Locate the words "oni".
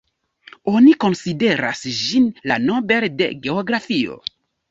0.71-0.93